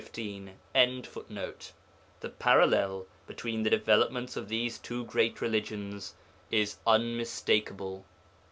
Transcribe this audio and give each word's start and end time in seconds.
]The 0.01 0.51
parallel 2.39 3.05
between 3.27 3.61
the 3.61 3.69
developments 3.69 4.35
of 4.35 4.49
these 4.49 4.79
two 4.79 5.05
great 5.05 5.41
religions 5.41 6.15
is 6.49 6.77
unmistakable. 6.87 8.03